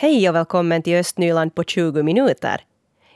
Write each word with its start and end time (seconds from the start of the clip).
Hej 0.00 0.28
och 0.28 0.34
välkommen 0.34 0.82
till 0.82 0.96
Östnyland 0.96 1.54
på 1.54 1.64
20 1.64 2.02
minuter. 2.02 2.60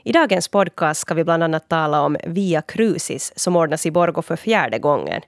I 0.03 0.11
dagens 0.11 0.47
podcast 0.47 1.01
ska 1.01 1.13
vi 1.13 1.23
bland 1.23 1.43
annat 1.43 1.69
tala 1.69 2.01
om 2.01 2.17
Via 2.27 2.61
Crucis 2.61 3.33
som 3.35 3.55
ordnas 3.55 3.85
i 3.85 3.91
Borgå 3.91 4.21
för 4.21 4.35
fjärde 4.35 4.79
gången. 4.79 5.21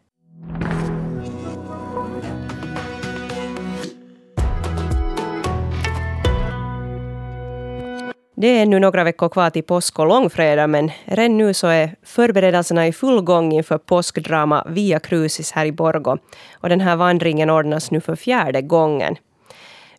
Det 8.36 8.48
är 8.48 8.62
ännu 8.62 8.80
några 8.80 9.04
veckor 9.04 9.30
kvar 9.30 9.50
till 9.50 9.64
påsk 9.64 10.00
och 10.00 10.08
långfredag 10.08 10.70
men 10.70 10.92
redan 11.06 11.38
nu 11.38 11.54
så 11.54 11.68
är 11.68 11.96
förberedelserna 12.04 12.88
i 12.88 12.94
full 12.94 13.22
gång 13.22 13.52
inför 13.52 13.78
påskdrama 13.78 14.68
Via 14.70 15.00
Crucis 15.00 15.52
här 15.52 15.66
i 15.66 15.72
Borgå. 15.72 16.18
Och 16.54 16.70
den 16.70 16.82
här 16.82 16.96
vandringen 16.96 17.50
ordnas 17.50 17.92
nu 17.92 18.02
för 18.02 18.16
fjärde 18.16 18.62
gången. 18.62 19.16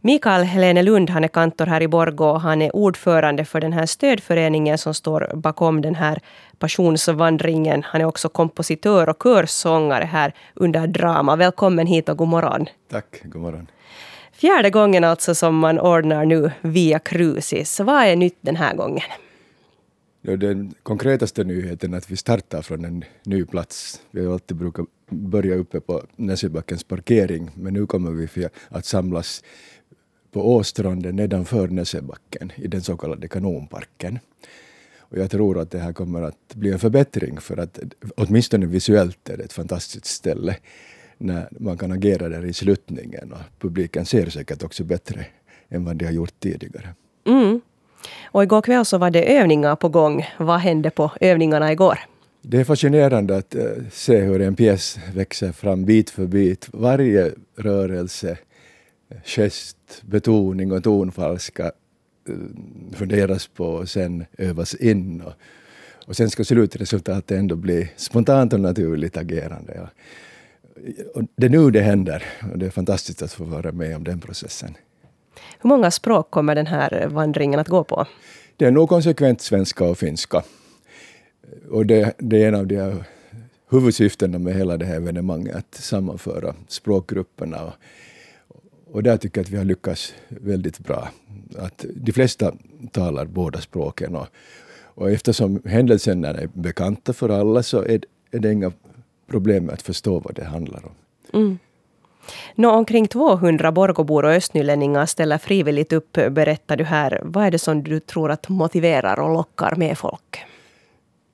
Mikael 0.07 0.43
Helene 0.45 0.83
Lund, 0.83 1.11
han 1.11 1.25
är 1.25 1.29
kantor 1.29 1.67
här 1.67 1.83
i 1.83 1.89
Borgå 1.89 2.31
och 2.31 2.41
han 2.41 2.63
är 2.63 2.77
ordförande 2.77 3.45
för 3.45 3.61
den 3.61 3.73
här 3.73 3.87
stödföreningen 3.87 4.79
som 4.79 4.95
står 4.95 5.31
bakom 5.35 5.81
den 5.81 5.95
här 5.95 6.21
passionsvandringen. 6.59 7.83
Han 7.83 8.01
är 8.01 8.05
också 8.05 8.29
kompositör 8.29 9.09
och 9.09 9.23
körsångare 9.23 10.05
här 10.05 10.33
under 10.55 10.87
drama. 10.87 11.37
Välkommen 11.37 11.87
hit 11.87 12.09
och 12.09 12.17
god 12.17 12.29
morgon. 12.29 12.67
Tack, 12.91 13.23
god 13.25 13.43
morgon. 13.43 13.67
Fjärde 14.33 14.71
gången 14.71 15.05
alltså 15.05 15.35
som 15.35 15.59
man 15.59 15.81
ordnar 15.81 16.25
nu 16.25 16.51
via 16.61 16.99
Crucis. 16.99 17.81
Vad 17.81 18.05
är 18.05 18.17
nytt 18.17 18.39
den 18.41 18.57
här 18.57 18.75
gången? 18.75 19.05
Ja, 20.21 20.37
den 20.37 20.75
konkretaste 20.83 21.45
nyheten 21.45 21.95
är 21.95 21.99
att 21.99 22.11
vi 22.11 22.17
startar 22.17 22.63
från 22.63 22.85
en 22.85 23.05
ny 23.25 23.45
plats. 23.45 24.01
Vi 24.11 24.25
har 24.25 24.33
alltid 24.33 24.57
brukat 24.57 24.87
börja 25.11 25.55
uppe 25.55 25.81
på 25.81 26.03
Näsebackens 26.17 26.85
parkering, 26.85 27.51
men 27.55 27.75
nu 27.75 27.87
kommer 27.87 28.11
vi 28.11 28.49
att 28.69 28.85
samlas 28.85 29.43
på 30.37 30.55
åstranden 30.55 31.17
nedanför 31.17 31.69
Näsebacken 31.69 32.53
i 32.57 32.69
den 32.69 32.83
så 32.83 32.97
kallade 32.97 33.29
kanonparken. 33.29 34.19
Och 34.99 35.19
jag 35.19 35.31
tror 35.31 35.59
att 35.61 35.71
det 35.71 35.79
här 35.79 35.93
kommer 35.93 36.23
att 36.23 36.55
bli 36.55 36.73
en 36.73 36.79
förbättring 36.79 37.41
för 37.41 37.57
att 37.57 37.79
åtminstone 38.17 38.67
visuellt 38.67 39.29
är 39.29 39.37
det 39.37 39.45
ett 39.45 39.53
fantastiskt 39.53 40.07
ställe 40.07 40.57
när 41.19 41.49
man 41.51 41.79
kan 41.79 41.93
agera 41.93 42.29
där 42.29 42.45
i 42.45 42.53
sluttningen 42.53 43.33
och 43.33 43.39
publiken 43.59 44.07
ser 44.07 44.31
säkert 44.31 44.63
också 44.63 44.85
bättre 44.85 45.27
än 45.69 45.85
vad 45.85 45.97
de 45.97 46.05
har 46.05 46.13
gjort 46.13 46.41
tidigare. 46.41 46.89
Mm. 47.27 47.61
Och 48.25 48.43
igår 48.43 48.63
kväll 48.63 48.85
så 48.85 48.99
var 48.99 49.11
det 49.11 49.39
övningar 49.39 49.77
på 49.77 49.89
gång. 49.89 50.27
Vad 50.39 50.61
hände 50.61 50.91
på 50.91 51.11
övningarna 51.21 51.73
igår? 51.73 51.99
Det 52.43 52.61
är 52.61 52.65
fascinerande 52.65 53.37
att 53.37 53.55
uh, 53.55 53.63
se 53.93 54.17
hur 54.17 54.41
en 54.41 54.57
pjäs 54.57 54.99
växer 55.15 55.53
fram 55.53 55.85
bit 55.85 56.11
för 56.11 56.27
bit. 56.27 56.69
Varje 56.73 57.33
rörelse, 57.57 58.39
gest, 59.25 60.03
betoning 60.03 60.73
och 60.73 60.85
tonfall 60.85 61.39
ska 61.39 61.65
uh, 61.65 62.37
funderas 62.93 63.47
på 63.47 63.67
och 63.67 63.89
sen 63.89 64.25
övas 64.39 64.75
in. 64.75 65.21
Och, 65.21 65.33
och 66.07 66.17
sen 66.17 66.31
ska 66.31 66.45
slutresultatet 66.45 67.39
ändå 67.39 67.57
bli 67.57 67.91
spontant 67.97 68.53
och 68.53 68.61
naturligt 68.61 69.17
agerande. 69.17 69.73
Ja 69.77 69.89
det 71.37 71.47
är 71.47 71.51
nu 71.51 71.71
det 71.71 71.81
händer 71.81 72.23
och 72.53 72.59
det 72.59 72.67
är 72.67 72.71
fantastiskt 72.71 73.23
att 73.23 73.33
få 73.33 73.45
vara 73.45 73.73
med 73.73 73.97
om 73.97 74.05
den 74.05 74.21
processen. 74.21 74.77
Hur 75.61 75.69
många 75.69 75.91
språk 75.91 76.31
kommer 76.31 76.55
den 76.55 76.67
här 76.67 77.09
vandringen 77.09 77.61
att 77.61 77.69
gå 77.69 77.85
på? 77.85 78.07
Det 78.57 78.65
är 78.65 78.71
nog 78.71 78.89
konsekvent 78.89 79.41
svenska 79.41 79.85
och 79.85 79.99
finska. 79.99 80.43
Och 81.71 81.87
det, 81.87 82.15
det 82.19 82.43
är 82.43 82.49
en 82.49 82.55
av 82.55 82.67
de 82.67 83.03
huvudsyftena 83.71 84.39
med 84.39 84.55
hela 84.55 84.77
det 84.77 84.87
här 84.87 84.97
evenemanget, 84.97 85.57
att 85.57 85.75
sammanföra 85.75 86.55
språkgrupperna. 86.69 87.65
Och, 87.65 87.73
och 88.97 89.03
där 89.03 89.17
tycker 89.17 89.41
jag 89.41 89.45
att 89.45 89.51
vi 89.51 89.57
har 89.57 89.65
lyckats 89.65 90.15
väldigt 90.29 90.79
bra. 90.79 91.09
Att 91.59 91.85
de 91.95 92.13
flesta 92.13 92.53
talar 92.93 93.27
båda 93.27 93.61
språken. 93.61 94.17
Och, 94.17 94.27
och 94.95 95.11
eftersom 95.11 95.63
händelserna 95.65 96.29
är 96.29 96.49
bekanta 96.53 97.13
för 97.13 97.29
alla 97.29 97.63
så 97.63 97.83
är, 97.83 98.01
är 98.31 98.39
det 98.39 98.53
inga 98.53 98.73
problem 99.27 99.65
med 99.65 99.73
att 99.73 99.83
förstå 99.83 100.19
vad 100.19 100.35
det 100.35 100.45
handlar 100.45 100.83
om. 100.85 100.93
Mm. 101.33 101.59
Nå, 102.55 102.71
omkring 102.71 103.09
200 103.09 103.73
Borgåbor 103.73 104.25
och 104.25 104.31
östnylänningar 104.31 105.07
ställer 105.07 105.39
frivilligt 105.39 105.93
upp, 105.93 106.13
berättar 106.13 106.77
du 106.77 106.85
här. 106.85 107.21
Vad 107.25 107.47
är 107.47 107.51
det 107.51 107.59
som 107.59 107.83
du 107.83 108.01
tror 108.01 108.31
att 108.31 108.49
motiverar 108.49 109.21
och 109.21 109.33
lockar 109.33 109.77
med 109.77 109.99
folk? 109.99 110.39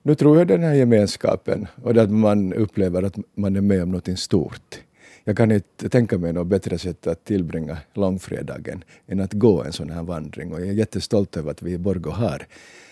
Nu 0.01 0.15
tror 0.15 0.37
jag 0.37 0.47
den 0.47 0.63
här 0.63 0.73
gemenskapen 0.73 1.67
och 1.83 1.97
att 1.97 2.11
man 2.11 2.53
upplever 2.53 3.03
att 3.03 3.17
man 3.35 3.55
är 3.55 3.61
med 3.61 3.83
om 3.83 3.91
något 3.91 4.19
stort. 4.19 4.82
Jag 5.23 5.37
kan 5.37 5.51
inte 5.51 5.89
tänka 5.89 6.17
mig 6.17 6.33
något 6.33 6.47
bättre 6.47 6.77
sätt 6.77 7.07
att 7.07 7.25
tillbringa 7.25 7.77
långfredagen 7.93 8.83
än 9.07 9.19
att 9.19 9.33
gå 9.33 9.63
en 9.63 9.73
sån 9.73 9.89
här 9.89 10.03
vandring 10.03 10.53
och 10.53 10.61
jag 10.61 10.67
är 10.67 10.73
jättestolt 10.73 11.37
över 11.37 11.51
att 11.51 11.61
vi 11.61 11.71
i 11.71 11.77
Borgå 11.77 12.11
har 12.11 12.47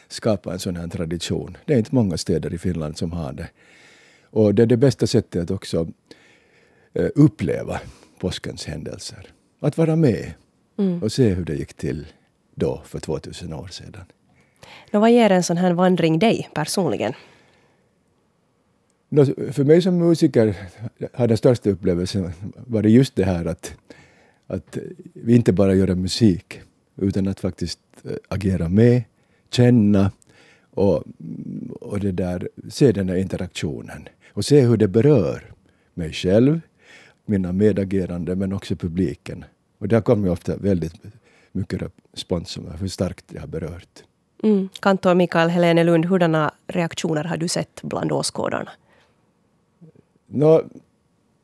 skapat 0.07 0.53
en 0.53 0.59
sån 0.59 0.75
här 0.75 0.87
tradition. 0.87 1.57
Det 1.65 1.73
är 1.73 1.77
inte 1.77 1.95
många 1.95 2.17
städer 2.17 2.53
i 2.53 2.57
Finland 2.57 2.97
som 2.97 3.11
har 3.11 3.33
det. 3.33 3.47
Och 4.23 4.55
det 4.55 4.61
är 4.61 4.67
det 4.67 4.77
bästa 4.77 5.07
sättet 5.07 5.43
att 5.43 5.51
också 5.51 5.87
eh, 6.93 7.09
uppleva 7.15 7.79
påskens 8.19 8.65
händelser. 8.65 9.27
Att 9.59 9.77
vara 9.77 9.95
med 9.95 10.33
mm. 10.77 11.03
och 11.03 11.11
se 11.11 11.29
hur 11.29 11.45
det 11.45 11.55
gick 11.55 11.73
till 11.73 12.07
då, 12.55 12.81
för 12.85 12.99
2000 12.99 13.53
år 13.53 13.67
sedan. 13.67 14.03
Nå, 14.91 14.99
vad 14.99 15.11
ger 15.11 15.29
en 15.31 15.43
sån 15.43 15.57
här 15.57 15.73
vandring 15.73 16.19
dig 16.19 16.49
personligen? 16.53 17.13
För 19.51 19.63
mig 19.63 19.81
som 19.81 19.97
musiker 19.97 20.55
har 21.13 21.27
den 21.27 21.37
största 21.37 21.69
upplevelsen 21.69 22.31
varit 22.67 22.91
just 22.91 23.15
det 23.15 23.23
här 23.23 23.45
att, 23.45 23.73
att 24.47 24.77
vi 25.13 25.35
inte 25.35 25.53
bara 25.53 25.75
gör 25.75 25.95
musik 25.95 26.61
utan 26.95 27.27
att 27.27 27.39
faktiskt 27.39 27.79
eh, 28.03 28.11
agera 28.27 28.69
med, 28.69 29.03
känna 29.49 30.11
och, 30.71 31.03
och 31.81 31.99
det 31.99 32.11
där, 32.11 32.49
se 32.69 32.91
den 32.91 33.07
där 33.07 33.15
interaktionen 33.15 34.07
och 34.33 34.45
se 34.45 34.61
hur 34.61 34.77
det 34.77 34.87
berör 34.87 35.53
mig 35.93 36.13
själv, 36.13 36.61
mina 37.25 37.51
medagerande 37.51 38.35
men 38.35 38.53
också 38.53 38.75
publiken. 38.75 39.45
Och 39.79 39.87
där 39.87 40.01
kommer 40.01 40.29
ofta 40.29 40.57
väldigt 40.57 40.93
mycket 41.51 41.81
respons 42.13 42.57
om 42.57 42.71
hur 42.79 42.87
starkt 42.87 43.25
det 43.27 43.39
har 43.39 43.47
berört. 43.47 44.03
Mm. 44.43 44.69
Kantor 44.79 45.15
Mikael 45.15 45.49
Helene 45.49 45.83
Lund, 45.83 46.05
hurdana 46.05 46.51
reaktioner 46.67 47.23
har 47.23 47.37
du 47.37 47.47
sett 47.47 47.81
bland 47.83 48.11
åskådarna? 48.11 48.71
No, 50.33 50.63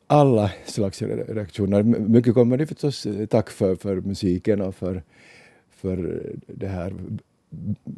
alla 0.06 0.50
slags 0.64 1.02
reaktioner. 1.02 1.82
Mycket 1.82 2.34
kommer 2.34 2.56
det 2.56 2.66
förstås 2.66 3.06
eh, 3.06 3.26
tack 3.26 3.50
för, 3.50 3.76
för 3.76 4.00
musiken 4.00 4.60
och 4.60 4.74
för, 4.74 5.02
för 5.70 6.22
det 6.46 6.66
här 6.66 6.94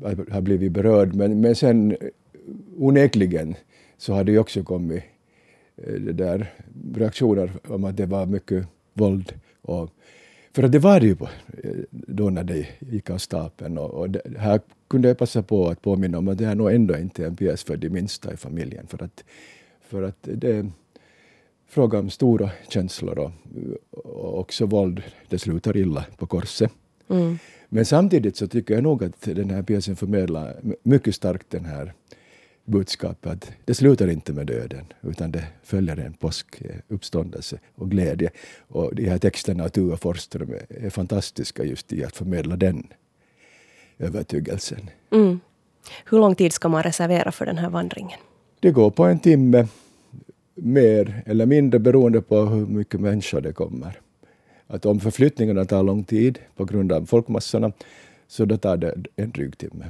eh, 0.04 0.18
har 0.30 0.40
blivit 0.40 0.72
berörd. 0.72 1.14
Men, 1.14 1.40
men 1.40 1.56
sen 1.56 1.90
eh, 1.90 1.96
onekligen 2.78 3.54
så 3.98 4.14
har 4.14 4.24
det 4.24 4.32
ju 4.32 4.38
också 4.38 4.62
kommit 4.62 5.02
det 5.76 6.12
där 6.12 6.52
reaktioner 6.94 7.50
om 7.68 7.84
att 7.84 7.96
det 7.96 8.06
var 8.06 8.26
mycket 8.26 8.66
våld. 8.92 9.34
Och, 9.62 9.90
för 10.52 10.62
att 10.62 10.72
det 10.72 10.78
var 10.78 11.00
det 11.00 11.06
ju 11.06 11.16
då 11.90 12.30
när 12.30 12.44
det 12.44 12.66
gick 12.78 13.10
av 13.10 13.18
stapeln. 13.18 13.78
Och, 13.78 13.90
och 13.90 14.10
det, 14.10 14.22
här 14.38 14.60
kunde 14.88 15.08
jag 15.08 15.18
passa 15.18 15.42
på 15.42 15.68
att 15.68 15.82
påminna 15.82 16.18
om 16.18 16.28
att 16.28 16.38
det 16.38 16.46
här 16.46 16.54
nog 16.54 16.72
ändå 16.72 16.98
inte 16.98 17.22
är 17.22 17.26
en 17.26 17.36
pjäs 17.36 17.64
för 17.64 17.76
de 17.76 17.90
minsta 17.90 18.32
i 18.32 18.36
familjen. 18.36 18.86
För 18.86 19.02
att, 19.02 19.24
för 19.90 20.02
att 20.02 20.18
det 20.22 20.50
är 20.50 20.70
fråga 21.68 21.98
om 21.98 22.10
stora 22.10 22.50
känslor 22.68 23.18
och, 23.18 23.30
och 23.90 24.38
också 24.38 24.66
våld. 24.66 25.02
Det 25.28 25.38
slutar 25.38 25.76
illa 25.76 26.04
på 26.16 26.26
korset. 26.26 26.72
Mm. 27.08 27.38
Men 27.68 27.84
samtidigt 27.84 28.36
så 28.36 28.48
tycker 28.48 28.74
jag 28.74 28.82
nog 28.82 29.04
att 29.04 29.20
den 29.20 29.50
här 29.50 29.62
pjäsen 29.62 29.96
förmedlar 29.96 30.60
mycket 30.82 31.14
starkt 31.14 31.50
den 31.50 31.64
här 31.64 31.92
budskapet 32.64 33.32
att 33.32 33.52
det 33.64 33.74
slutar 33.74 34.08
inte 34.10 34.32
med 34.32 34.46
döden, 34.46 34.84
utan 35.02 35.32
det 35.32 35.44
följer 35.62 35.96
en 35.96 36.12
påskuppståndelse 36.12 37.58
och 37.74 37.90
glädje. 37.90 38.30
Och 38.68 38.94
de 38.94 39.08
här 39.08 39.18
texterna 39.18 39.64
av 39.64 39.68
Tua 39.68 39.96
Forsström 39.96 40.54
är 40.68 40.90
fantastiska 40.90 41.64
just 41.64 41.92
i 41.92 42.04
att 42.04 42.16
förmedla 42.16 42.56
den 42.56 42.86
övertygelsen. 43.98 44.90
Mm. 45.10 45.40
Hur 46.04 46.18
lång 46.18 46.34
tid 46.34 46.52
ska 46.52 46.68
man 46.68 46.82
reservera 46.82 47.32
för 47.32 47.46
den 47.46 47.58
här 47.58 47.70
vandringen? 47.70 48.18
Det 48.60 48.70
går 48.70 48.90
på 48.90 49.04
en 49.04 49.18
timme, 49.18 49.66
mer 50.54 51.22
eller 51.26 51.46
mindre 51.46 51.78
beroende 51.78 52.22
på 52.22 52.40
hur 52.40 52.66
mycket 52.66 53.00
människor 53.00 53.40
det 53.40 53.52
kommer. 53.52 54.00
Att 54.66 54.86
om 54.86 55.00
förflyttningarna 55.00 55.64
tar 55.64 55.82
lång 55.82 56.04
tid 56.04 56.38
på 56.56 56.64
grund 56.64 56.92
av 56.92 57.06
folkmassorna, 57.06 57.72
så 58.28 58.44
då 58.44 58.56
tar 58.56 58.76
det 58.76 58.94
en 59.16 59.30
dryg 59.30 59.58
timme. 59.58 59.84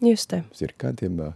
Just 0.00 0.30
det. 0.30 0.42
Cirka 0.52 0.88
en 0.88 0.96
timme. 0.96 1.32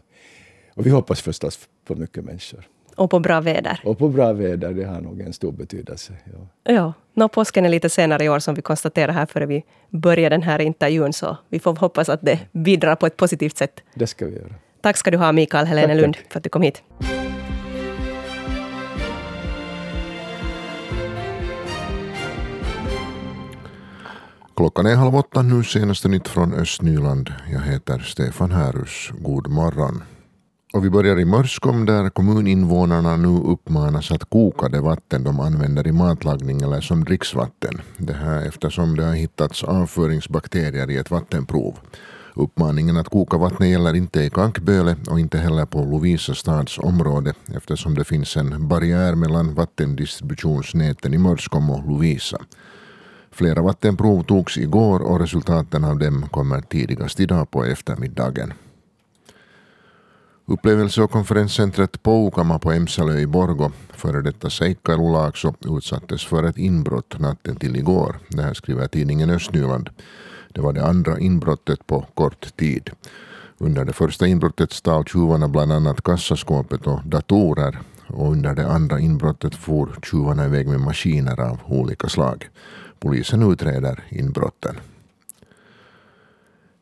Och 0.75 0.86
vi 0.86 0.90
hoppas 0.90 1.20
förstås 1.20 1.69
på 1.84 1.94
mycket 1.94 2.25
människor. 2.25 2.69
Och 2.96 3.10
på 3.10 3.20
bra 3.20 3.40
väder. 3.40 3.80
Och 3.84 3.98
på 3.98 4.08
bra 4.08 4.32
väder, 4.32 4.72
det 4.72 4.84
har 4.84 5.00
nog 5.00 5.20
en 5.20 5.32
stor 5.32 5.52
betydelse. 5.52 6.12
Ja, 6.25 6.72
ja. 6.72 6.92
Nå, 7.14 7.28
påsken 7.28 7.64
är 7.64 7.69
lite 7.69 7.90
senare 7.90 8.25
i 8.25 8.28
år 8.28 8.38
som 8.38 8.54
vi 8.54 8.62
konstaterar 8.62 9.12
här 9.12 9.26
före 9.26 9.46
vi 9.46 9.64
börjar 9.88 10.30
den 10.30 10.42
här 10.42 10.58
intervjun, 10.58 11.12
så 11.12 11.36
vi 11.48 11.58
får 11.58 11.76
hoppas 11.76 12.08
att 12.08 12.20
det 12.22 12.40
bidrar 12.52 12.96
på 12.96 13.06
ett 13.06 13.16
positivt 13.16 13.56
sätt. 13.56 13.80
Det 13.94 14.06
ska 14.06 14.26
vi 14.26 14.36
göra. 14.36 14.54
Tack 14.80 14.96
ska 14.96 15.10
du 15.10 15.19
ha, 15.19 15.32
Mikael 15.32 15.66
Helene 15.66 15.94
Lund, 15.94 16.16
för 16.30 16.38
att 16.38 16.44
du 16.44 16.50
kom 16.50 16.62
hit. 16.62 16.82
Klockan 24.56 24.86
är 24.86 24.94
halv 24.94 25.16
åtta 25.16 25.42
nu, 25.42 25.64
senaste 25.64 26.08
nytt 26.08 26.28
från 26.28 26.54
Östnyland. 26.54 27.32
Jag 27.52 27.60
heter 27.60 27.98
Stefan 27.98 28.50
Härus. 28.50 29.10
God 29.19 29.48
morgon. 29.50 30.02
Och 30.72 30.84
vi 30.84 30.90
börjar 30.90 31.20
i 31.20 31.25
Mörskom 31.25 31.86
där 31.86 32.10
kommuninvånarna 32.10 33.16
nu 33.16 33.28
uppmanas 33.28 34.10
att 34.10 34.25
koka 34.25 34.69
det 34.69 34.80
vatten 34.80 35.25
de 35.25 35.40
använder 35.40 35.86
i 35.86 35.92
matlagning 35.92 36.62
eller 36.62 36.80
som 36.80 37.04
dricksvatten. 37.04 37.80
Det 37.96 38.12
här 38.12 38.46
eftersom 38.48 38.96
det 38.96 39.04
har 39.04 39.14
hittats 39.14 39.64
avföringsbakterier 39.64 40.90
i 40.90 40.96
ett 40.96 41.10
vattenprov. 41.10 41.75
Uppmaningen 42.38 42.96
att 42.96 43.08
koka 43.08 43.38
vattnet 43.38 43.69
gäller 43.69 43.94
inte 43.94 44.23
i 44.23 44.31
Kankböle 44.31 44.96
och 45.11 45.20
inte 45.20 45.38
heller 45.38 45.67
på 45.67 45.85
Lovisa 45.85 46.35
stads 46.35 46.79
område 46.79 47.35
eftersom 47.56 47.94
det 47.94 48.05
finns 48.05 48.37
en 48.37 48.69
barriär 48.69 49.14
mellan 49.14 49.55
vattendistributionsnäten 49.55 51.14
i 51.14 51.19
Mörskom 51.19 51.70
och 51.70 51.88
Lovisa. 51.88 52.38
Flera 53.31 53.62
vattenprov 53.62 54.23
togs 54.23 54.58
igår 54.58 55.00
och 55.00 55.20
resultaten 55.20 55.85
av 55.85 55.99
dem 55.99 56.29
kommer 56.31 56.61
tidigast 56.61 57.20
idag 57.20 57.50
på 57.50 57.64
eftermiddagen. 57.64 58.52
Upplevelse 60.46 61.02
och 61.02 61.11
konferenscentret 61.11 62.02
Poukama 62.02 62.58
på 62.58 62.73
Emsalö 62.73 63.19
i 63.19 63.26
Borgo, 63.26 63.73
före 63.90 64.23
detta 64.23 64.50
Seikkailulaakso, 64.50 65.55
utsattes 65.76 66.26
för 66.26 66.44
ett 66.44 66.58
inbrott 66.58 67.19
natten 67.19 67.56
till 67.56 67.76
igår. 67.76 68.19
Det 68.29 68.43
här 68.43 68.55
skriver 68.55 68.88
tidningen 68.88 69.31
Östnyland. 69.31 69.90
Det 70.58 70.62
var 70.62 70.72
det 70.72 70.87
andra 70.87 71.19
inbrottet 71.19 71.87
på 71.87 72.06
kort 72.14 72.56
tid. 72.56 72.90
Under 73.58 73.84
det 73.84 73.93
första 73.93 74.26
inbrottet 74.26 74.72
stal 74.72 75.05
tjuvarna 75.05 75.49
bland 75.49 75.72
annat 75.72 76.02
kassaskåpet 76.02 76.87
och 76.87 77.00
datorer 77.05 77.78
och 78.06 78.32
under 78.32 78.55
det 78.55 78.66
andra 78.66 79.00
inbrottet 79.00 79.55
for 79.55 79.99
tjuvarna 80.02 80.44
iväg 80.44 80.69
med 80.69 80.81
maskiner 80.81 81.40
av 81.40 81.58
olika 81.66 82.08
slag. 82.08 82.49
Polisen 82.99 83.52
utreder 83.52 84.05
inbrotten. 84.08 84.76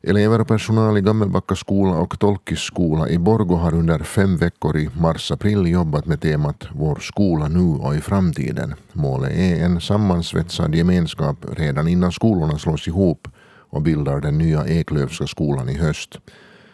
Elever 0.01 0.41
och 0.41 0.47
personal 0.47 0.97
i 0.97 1.01
Gammelbacka 1.01 1.55
skola 1.55 1.95
och 1.95 2.19
Tolkis 2.19 2.59
skola 2.59 3.09
i 3.09 3.17
Borgo 3.17 3.55
har 3.55 3.73
under 3.73 3.99
fem 3.99 4.37
veckor 4.37 4.77
i 4.77 4.89
mars-april 4.99 5.67
jobbat 5.67 6.05
med 6.05 6.21
temat 6.21 6.67
Vår 6.71 6.95
skola 6.95 7.47
nu 7.47 7.77
och 7.79 7.95
i 7.95 8.01
framtiden. 8.01 8.73
Målet 8.93 9.31
är 9.31 9.65
en 9.65 9.81
sammansvetsad 9.81 10.75
gemenskap 10.75 11.37
redan 11.57 11.87
innan 11.87 12.11
skolorna 12.11 12.57
slås 12.57 12.87
ihop 12.87 13.27
och 13.69 13.81
bildar 13.81 14.21
den 14.21 14.37
nya 14.37 14.67
Eklövska 14.67 15.27
skolan 15.27 15.69
i 15.69 15.77
höst. 15.77 16.19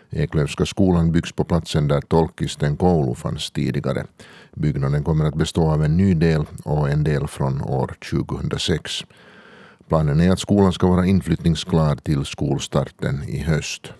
Eklövska 0.10 0.66
skolan 0.66 1.12
byggs 1.12 1.32
på 1.32 1.44
platsen 1.44 1.88
där 1.88 2.02
Tolkisten 2.02 2.78
koulu 2.78 3.16
fanns 3.16 3.52
tidigare. 3.52 4.06
Byggnaden 4.54 5.04
kommer 5.04 5.26
att 5.26 5.36
bestå 5.36 5.72
av 5.72 5.84
en 5.84 5.98
ny 5.98 6.14
del 6.14 6.46
och 6.64 6.90
en 6.90 7.04
del 7.04 7.28
från 7.28 7.62
år 7.62 7.96
2006. 8.12 8.92
Planen 9.88 10.22
är 10.22 10.32
att 10.32 10.40
skolan 10.40 10.74
ska 10.74 10.88
vara 10.88 11.06
inflyttningsklar 11.06 11.96
till 11.96 12.26
skolstarten 12.26 13.24
i 13.24 13.38
höst. 13.38 13.94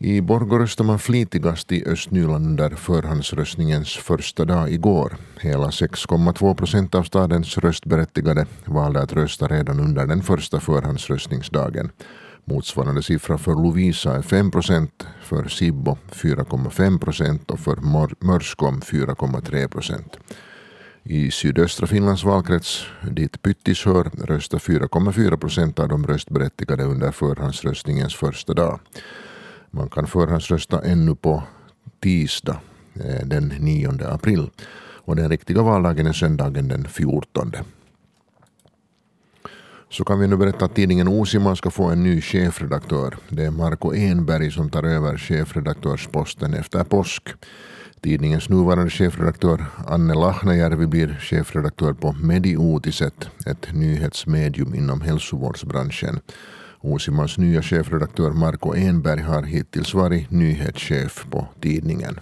I 0.00 0.20
Borgå 0.20 0.58
röstar 0.58 0.84
man 0.84 0.98
flitigast 0.98 1.72
i 1.72 1.84
Östnyland 1.86 2.46
under 2.46 2.70
förhandsröstningens 2.70 3.96
första 3.96 4.44
dag 4.44 4.72
igår. 4.72 5.16
Hela 5.40 5.66
6,2 5.66 6.54
procent 6.54 6.94
av 6.94 7.02
stadens 7.02 7.58
röstberättigade 7.58 8.46
valde 8.64 9.02
att 9.02 9.12
rösta 9.12 9.46
redan 9.48 9.80
under 9.80 10.06
den 10.06 10.22
första 10.22 10.60
förhandsröstningsdagen. 10.60 11.90
Motsvarande 12.44 13.02
siffra 13.02 13.38
för 13.38 13.54
Lovisa 13.54 14.16
är 14.16 14.22
5 14.22 14.50
procent, 14.50 15.06
för 15.22 15.48
Sibbo 15.48 15.96
4,5 16.10 16.98
procent 16.98 17.50
och 17.50 17.60
för 17.60 17.76
Mörskom 18.26 18.80
4,3 18.80 19.68
procent. 19.68 20.16
I 21.02 21.30
sydöstra 21.30 21.86
Finlands 21.86 22.24
valkrets, 22.24 22.86
dit 23.10 23.42
Pyttis 23.42 23.84
hör, 23.84 24.10
röstar 24.26 24.58
4,4 24.58 25.36
procent 25.36 25.78
av 25.78 25.88
de 25.88 26.06
röstberättigade 26.06 26.84
under 26.84 27.12
förhandsröstningens 27.12 28.14
första 28.14 28.54
dag. 28.54 28.80
Man 29.70 29.88
kan 29.88 30.06
förhandsrösta 30.06 30.80
ännu 30.82 31.14
på 31.14 31.42
tisdag 32.00 32.60
eh, 32.94 33.26
den 33.26 33.54
9 33.58 33.90
april 34.08 34.50
och 35.08 35.16
den 35.16 35.28
riktiga 35.28 35.62
valdagen 35.62 36.06
är 36.06 36.12
söndagen 36.12 36.68
den 36.68 36.84
14. 36.84 37.52
Så 39.90 40.04
kan 40.04 40.20
vi 40.20 40.26
nu 40.26 40.36
berätta 40.36 40.64
att 40.64 40.74
tidningen 40.74 41.08
Osima 41.08 41.56
ska 41.56 41.70
få 41.70 41.84
en 41.84 42.02
ny 42.02 42.20
chefredaktör. 42.20 43.16
Det 43.28 43.44
är 43.44 43.50
Marko 43.50 43.94
Enberg 43.94 44.50
som 44.50 44.70
tar 44.70 44.82
över 44.82 45.16
chefredaktörsposten 45.16 46.54
efter 46.54 46.84
påsk. 46.84 47.28
Tidningens 48.00 48.48
nuvarande 48.48 48.90
chefredaktör 48.90 49.64
Anne 49.86 50.14
Lahnajärvi 50.14 50.86
blir 50.86 51.18
chefredaktör 51.20 51.92
på 51.92 52.12
Mediutiset, 52.12 53.30
ett 53.46 53.72
nyhetsmedium 53.72 54.74
inom 54.74 55.00
hälsovårdsbranschen. 55.00 56.20
Osimans 56.80 57.38
nya 57.38 57.62
chefredaktör 57.62 58.30
Marko 58.30 58.74
Enberg 58.74 59.20
har 59.20 59.42
hittills 59.42 59.94
varit 59.94 60.30
nyhetschef 60.30 61.26
på 61.30 61.46
tidningen. 61.60 62.20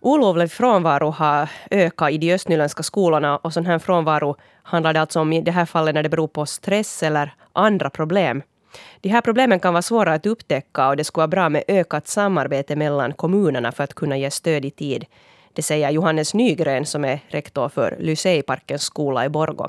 Olovlig 0.00 0.50
frånvaro 0.50 1.10
har 1.10 1.50
ökat 1.70 2.10
i 2.10 2.18
de 2.18 2.32
östnyländska 2.34 2.82
skolorna 2.82 3.36
och 3.36 3.52
sån 3.52 3.66
här 3.66 3.78
frånvaro 3.78 4.36
handlar 4.62 4.92
det 4.92 5.00
alltså 5.00 5.20
om 5.20 5.32
i 5.32 5.40
det 5.40 5.50
här 5.50 5.66
fallet 5.66 5.94
när 5.94 6.02
det 6.02 6.08
beror 6.08 6.28
på 6.28 6.46
stress 6.46 7.02
eller 7.02 7.34
andra 7.52 7.90
problem. 7.90 8.42
De 9.00 9.08
här 9.08 9.20
problemen 9.20 9.60
kan 9.60 9.74
vara 9.74 9.82
svåra 9.82 10.14
att 10.14 10.26
upptäcka 10.26 10.88
och 10.88 10.96
det 10.96 11.04
skulle 11.04 11.20
vara 11.20 11.28
bra 11.28 11.48
med 11.48 11.64
ökat 11.68 12.08
samarbete 12.08 12.76
mellan 12.76 13.12
kommunerna 13.12 13.72
för 13.72 13.84
att 13.84 13.94
kunna 13.94 14.16
ge 14.16 14.30
stöd 14.30 14.64
i 14.64 14.70
tid. 14.70 15.04
Det 15.54 15.62
säger 15.62 15.90
Johannes 15.90 16.34
Nygren 16.34 16.86
som 16.86 17.04
är 17.04 17.20
rektor 17.28 17.68
för 17.68 17.96
Lyseiparkens 18.00 18.82
skola 18.82 19.24
i 19.24 19.28
Borgo. 19.28 19.68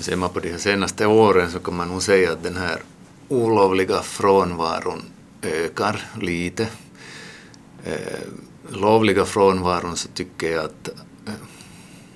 Ser 0.00 0.16
man 0.16 0.30
på 0.30 0.40
de 0.40 0.58
senaste 0.58 1.06
åren 1.06 1.50
så 1.50 1.58
kan 1.58 1.76
man 1.76 1.88
nog 1.88 2.02
säga 2.02 2.32
att 2.32 2.42
den 2.42 2.56
här 2.56 2.82
olovliga 3.28 4.02
frånvaron 4.02 5.02
ökar 5.42 6.00
lite. 6.20 6.68
Eh, 7.84 8.18
lovliga 8.68 9.24
frånvaron 9.24 9.96
så 9.96 10.08
tycker 10.08 10.52
jag 10.52 10.64
att 10.64 10.88
eh, 11.26 11.34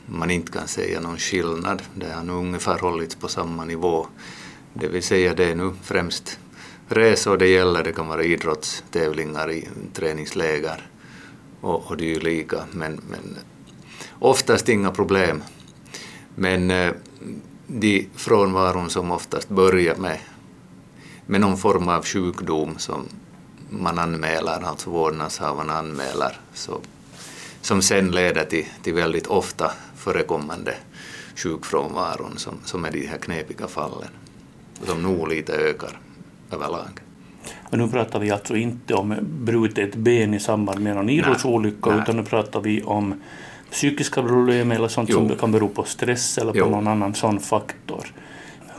man 0.06 0.30
inte 0.30 0.52
kan 0.52 0.68
säga 0.68 1.00
någon 1.00 1.18
skillnad. 1.18 1.82
Det 1.94 2.12
har 2.12 2.22
nog 2.22 2.36
ungefär 2.36 2.78
hållits 2.78 3.14
på 3.14 3.28
samma 3.28 3.64
nivå. 3.64 4.06
Det 4.74 4.88
vill 4.88 5.02
säga 5.02 5.34
det 5.34 5.44
är 5.44 5.54
nu 5.54 5.72
främst 5.82 6.38
resor 6.88 7.36
det 7.36 7.48
gäller, 7.48 7.84
det 7.84 7.92
kan 7.92 8.08
vara 8.08 8.24
idrottstävlingar, 8.24 9.50
i 9.50 9.68
träningsläger 9.92 10.90
och, 11.64 11.90
och 11.90 11.96
dylika. 11.96 12.64
Men, 12.72 13.00
men 13.10 13.38
oftast 14.18 14.68
inga 14.68 14.90
problem. 14.90 15.42
Men 16.34 16.70
eh, 16.70 16.92
de 17.66 18.08
frånvaron 18.14 18.90
som 18.90 19.10
oftast 19.10 19.48
börjar 19.48 19.96
med, 19.96 20.18
med 21.26 21.40
någon 21.40 21.56
form 21.56 21.88
av 21.88 22.04
sjukdom 22.04 22.78
som 22.78 23.08
man 23.70 23.98
anmäler, 23.98 24.64
alltså 24.64 24.90
vårdnadshavarna 24.90 25.78
anmäler, 25.78 26.40
så, 26.54 26.80
som 27.60 27.82
sen 27.82 28.10
leder 28.10 28.44
till, 28.44 28.66
till 28.82 28.94
väldigt 28.94 29.26
ofta 29.26 29.72
förekommande 29.96 30.76
sjukfrånvaron 31.36 32.38
som, 32.38 32.58
som 32.64 32.84
är 32.84 32.90
de 32.90 33.06
här 33.06 33.18
knepiga 33.18 33.68
fallen, 33.68 34.08
som 34.86 35.02
nog 35.02 35.28
lite 35.28 35.52
ökar 35.52 36.00
överlag. 36.50 37.03
Men 37.70 37.80
nu 37.80 37.88
pratar 37.88 38.18
vi 38.18 38.30
alltså 38.30 38.56
inte 38.56 38.94
om 38.94 39.14
brutet 39.22 39.94
ben 39.94 40.34
i 40.34 40.40
samband 40.40 40.80
med 40.80 40.96
någon 40.96 41.08
idrottsolycka, 41.08 42.02
utan 42.02 42.16
nu 42.16 42.22
pratar 42.22 42.60
vi 42.60 42.82
om 42.82 43.14
psykiska 43.70 44.22
problem 44.22 44.72
eller 44.72 44.88
sånt 44.88 45.10
jo. 45.10 45.28
som 45.28 45.36
kan 45.36 45.52
bero 45.52 45.68
på 45.68 45.84
stress 45.84 46.38
eller 46.38 46.52
på 46.52 46.58
jo. 46.58 46.70
någon 46.70 46.86
annan 46.86 47.14
sån 47.14 47.40
faktor. 47.40 48.06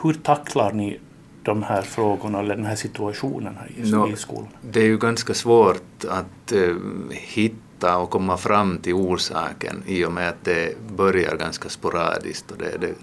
Hur 0.02 0.14
tacklar 0.14 0.74
ni 0.74 1.00
de 1.44 1.64
här 1.64 1.82
frågorna 1.82 2.40
eller 2.40 2.56
den 2.56 2.66
här 2.66 2.76
situationen 2.76 3.58
här 3.60 3.72
i, 3.78 3.92
no, 3.92 4.14
i 4.14 4.16
skolan? 4.16 4.48
Det 4.62 4.80
är 4.80 4.86
ju 4.86 4.98
ganska 4.98 5.34
svårt 5.34 6.06
att 6.10 6.54
uh, 6.54 6.76
hitta 7.12 7.98
och 7.98 8.10
komma 8.10 8.38
fram 8.38 8.78
till 8.78 8.94
orsaken 8.94 9.84
i 9.88 10.06
och 10.06 10.12
med 10.12 10.30
att 10.30 10.44
det 10.44 10.78
börjar 10.98 11.36
ganska 11.36 11.70
sporadiskt 11.70 12.52
och 12.52 12.58
det, 12.58 12.78
det, 12.82 12.94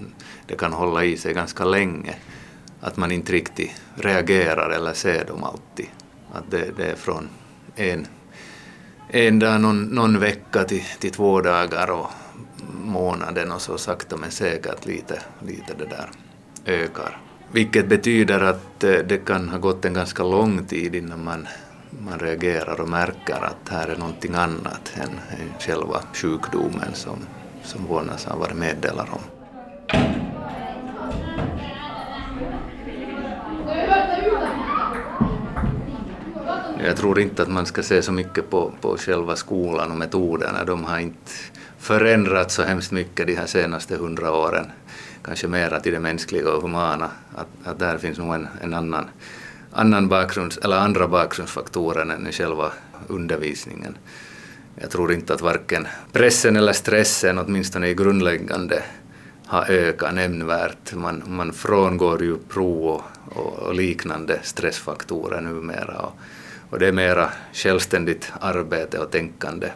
det 0.46 0.56
kan 0.56 0.72
hålla 0.72 1.04
i 1.04 1.16
sig 1.16 1.34
ganska 1.34 1.64
länge. 1.64 2.14
Att 2.84 2.96
man 2.96 3.12
inte 3.12 3.32
riktigt 3.32 3.82
reagerar 3.94 4.70
eller 4.70 4.92
ser 4.92 5.24
dem 5.24 5.44
alltid. 5.44 5.86
Att 6.32 6.50
det, 6.50 6.76
det 6.76 6.84
är 6.84 6.96
från 6.96 7.28
en, 7.76 8.06
en 9.08 9.38
dag, 9.38 9.60
någon, 9.60 9.82
någon 9.82 10.18
vecka 10.18 10.64
till, 10.64 10.84
till 10.98 11.12
två 11.12 11.40
dagar 11.40 11.90
och 11.90 12.06
månaden 12.84 13.52
och 13.52 13.60
så 13.60 13.78
sakta 13.78 14.16
men 14.16 14.30
säkert 14.30 14.86
lite, 14.86 15.22
lite 15.46 15.74
det 15.78 15.86
där 15.86 16.10
ökar. 16.66 17.18
Vilket 17.52 17.88
betyder 17.88 18.40
att 18.40 18.84
eh, 18.84 18.90
det 18.90 19.24
kan 19.24 19.48
ha 19.48 19.58
gått 19.58 19.84
en 19.84 19.94
ganska 19.94 20.22
lång 20.22 20.64
tid 20.64 20.94
innan 20.94 21.24
man, 21.24 21.48
man 21.90 22.18
reagerar 22.18 22.80
och 22.80 22.88
märker 22.88 23.44
att 23.44 23.68
här 23.68 23.88
är 23.88 23.96
någonting 23.96 24.34
annat 24.34 24.92
än, 24.94 25.10
än 25.10 25.60
själva 25.60 26.02
sjukdomen 26.14 26.94
som, 26.94 27.18
som 27.64 27.86
vårdnadshavare 27.86 28.54
meddelar 28.54 29.08
om. 29.12 29.31
Jag 36.84 36.96
tror 36.96 37.20
inte 37.20 37.42
att 37.42 37.48
man 37.48 37.66
ska 37.66 37.82
se 37.82 38.02
så 38.02 38.12
mycket 38.12 38.50
på, 38.50 38.72
på 38.80 38.96
själva 38.96 39.36
skolan 39.36 39.90
och 39.90 39.96
metoderna. 39.96 40.64
De 40.64 40.84
har 40.84 40.98
inte 40.98 41.30
förändrats 41.78 42.54
så 42.54 42.62
hemskt 42.62 42.92
mycket 42.92 43.26
de 43.26 43.34
här 43.34 43.46
senaste 43.46 43.96
hundra 43.96 44.32
åren. 44.32 44.66
Kanske 45.24 45.48
mera 45.48 45.80
till 45.80 45.92
det 45.92 46.00
mänskliga 46.00 46.52
och 46.52 46.62
humana. 46.62 47.10
Att, 47.34 47.46
att 47.64 47.78
där 47.78 47.98
finns 47.98 48.18
nog 48.18 48.34
en, 48.34 48.48
en 48.62 48.74
annan, 48.74 49.04
annan 49.72 50.08
bakgrunds, 50.08 50.58
eller 50.58 50.76
andra 50.76 51.08
bakgrundsfaktorer 51.08 52.12
än 52.12 52.32
själva 52.32 52.72
undervisningen. 53.08 53.96
Jag 54.76 54.90
tror 54.90 55.12
inte 55.12 55.34
att 55.34 55.40
varken 55.40 55.86
pressen 56.12 56.56
eller 56.56 56.72
stressen, 56.72 57.38
åtminstone 57.38 57.88
i 57.88 57.94
grundläggande, 57.94 58.82
har 59.46 59.70
ökat 59.70 60.14
nämnvärt. 60.14 60.94
Man, 60.94 61.22
man 61.26 61.52
frångår 61.52 62.22
ju 62.22 62.36
prov 62.38 62.86
och, 62.86 63.02
och, 63.36 63.58
och 63.58 63.74
liknande 63.74 64.38
stressfaktorer 64.42 65.40
numera. 65.40 65.98
Och, 65.98 66.12
och 66.72 66.78
det 66.78 66.86
är 66.86 66.92
mera 66.92 67.30
självständigt 67.52 68.32
arbete 68.40 68.98
och 68.98 69.10
tänkande 69.10 69.70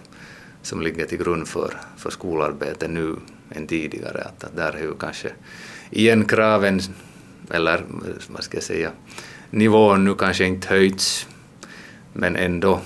som 0.62 0.82
ligger 0.82 1.06
till 1.06 1.18
grund 1.18 1.48
för, 1.48 1.74
för 1.96 2.10
skolarbete 2.10 2.88
nu 2.88 3.16
än 3.50 3.66
tidigare. 3.66 4.20
Att, 4.20 4.44
att 4.44 4.56
där 4.56 4.72
är 4.72 4.82
ju 4.82 4.94
kanske 4.94 5.32
igen 5.90 6.24
kraven, 6.24 6.80
eller 7.50 7.84
vad 8.28 8.44
ska 8.44 8.56
jag 8.56 8.64
säga, 8.64 8.90
nivån 9.50 10.04
nu 10.04 10.14
kanske 10.14 10.44
inte 10.44 10.68
höjts, 10.68 11.28
men 12.12 12.36
ändå 12.36 12.80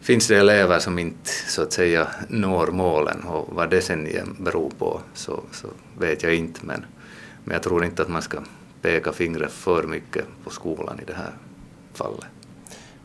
finns 0.00 0.28
det 0.28 0.36
elever 0.36 0.78
som 0.78 0.98
inte 0.98 1.30
så 1.48 1.62
att 1.62 1.72
säga 1.72 2.08
når 2.28 2.66
målen 2.66 3.22
och 3.22 3.48
vad 3.54 3.70
det 3.70 3.80
sen 3.80 4.06
igen 4.06 4.36
beror 4.38 4.70
på 4.70 5.00
så, 5.14 5.42
så 5.52 5.68
vet 5.98 6.22
jag 6.22 6.34
inte 6.34 6.60
men, 6.66 6.84
men 7.44 7.52
jag 7.52 7.62
tror 7.62 7.84
inte 7.84 8.02
att 8.02 8.08
man 8.08 8.22
ska 8.22 8.38
peka 8.82 9.12
fingret 9.12 9.52
för 9.52 9.82
mycket 9.82 10.24
på 10.44 10.50
skolan 10.50 11.00
i 11.00 11.04
det 11.04 11.14
här 11.14 11.32
fallet. 11.94 12.35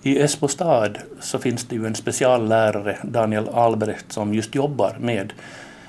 I 0.03 0.19
Esbo 0.19 0.47
stad 0.47 0.97
så 1.19 1.39
finns 1.39 1.63
det 1.63 1.75
ju 1.75 1.85
en 1.85 1.95
speciallärare, 1.95 2.97
Daniel 3.03 3.49
Albrecht, 3.49 4.11
som 4.11 4.33
just 4.33 4.55
jobbar 4.55 4.97
med 4.99 5.33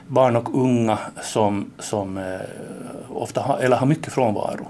barn 0.07 0.37
och 0.37 0.63
unga 0.63 0.99
som, 1.23 1.71
som 1.79 2.19
eh, 2.19 2.41
ofta 3.09 3.41
har, 3.41 3.59
eller 3.59 3.77
har 3.77 3.87
mycket 3.87 4.13
frånvaro. 4.13 4.69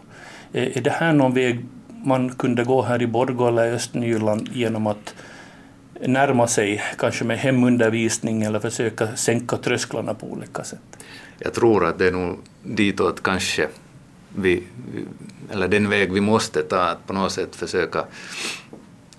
Eh, 0.52 0.76
är 0.76 0.80
det 0.80 0.90
här 0.90 1.12
någon 1.12 1.34
väg 1.34 1.64
man 2.04 2.30
kunde 2.34 2.64
gå 2.64 2.82
här 2.82 3.02
i 3.02 3.06
Borgå 3.06 3.48
eller 3.48 3.72
Östnyland 3.72 4.48
genom 4.52 4.86
att 4.86 5.14
närma 6.00 6.46
sig, 6.46 6.82
kanske 6.98 7.24
med 7.24 7.38
hemundervisning 7.38 8.42
eller 8.42 8.60
försöka 8.60 9.16
sänka 9.16 9.56
trösklarna 9.56 10.14
på 10.14 10.26
olika 10.26 10.64
sätt? 10.64 10.98
Jag 11.38 11.54
tror 11.54 11.86
att 11.86 11.98
det 11.98 12.06
är 12.06 12.12
nog 12.12 12.38
ditåt 12.62 13.22
kanske 13.22 13.68
vi, 14.36 14.62
eller 15.50 15.68
den 15.68 15.90
väg 15.90 16.12
vi 16.12 16.20
måste 16.20 16.62
ta, 16.62 16.80
att 16.80 17.06
på 17.06 17.12
något 17.12 17.32
sätt 17.32 17.56
försöka 17.56 18.04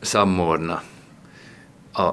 samordna 0.03 0.79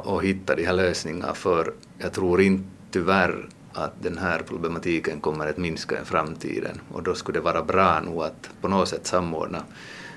och 0.04 0.25
hitta 0.25 0.54
de 0.54 0.64
här 0.64 0.73
lösningarna 0.73 1.35
för 1.35 1.73
jag 1.99 2.12
tror 2.12 2.40
inte 2.40 2.68
tyvärr 2.90 3.49
att 3.73 4.02
den 4.02 4.18
här 4.18 4.42
problematiken 4.49 5.20
kommer 5.20 5.47
att 5.47 5.56
minska 5.56 6.00
i 6.02 6.04
framtiden 6.04 6.80
och 6.92 7.02
då 7.02 7.14
skulle 7.14 7.38
det 7.38 7.42
vara 7.42 7.62
bra 7.62 8.00
nog 8.00 8.23
att 8.23 8.50
på 8.61 8.68
något 8.68 8.88
sätt 8.88 9.06
samordna. 9.06 9.62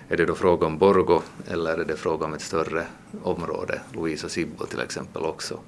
Är 0.09 0.17
det 0.17 0.25
då 0.25 0.35
fråga 0.35 0.67
om 0.67 0.77
Borgo 0.77 1.21
eller 1.47 1.77
är 1.77 1.85
det 1.85 1.95
fråga 1.95 2.25
om 2.25 2.33
ett 2.33 2.41
större 2.41 2.85
område, 3.23 3.81
Louise 3.93 4.25
och 4.25 4.31
Sibbo 4.31 4.65
till 4.65 4.79
exempel 4.79 5.23
också, 5.23 5.59